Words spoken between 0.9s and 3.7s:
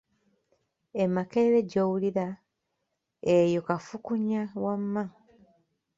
"E Makerere gy’owulira, eyo